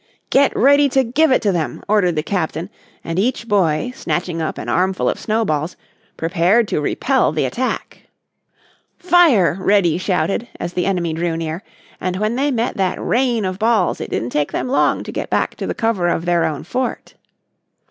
[0.31, 2.71] "Get ready to give it to them," ordered the Captain
[3.03, 5.75] and each boy, snatching up an armful of snowballs,
[6.17, 7.99] prepared to repel the attack.
[8.97, 11.61] "Fire!" Reddy shouted, as the enemy drew near,
[11.99, 15.29] and when they met that rain of balls it didn't take them long to get
[15.29, 17.13] back to the cover of their own fort.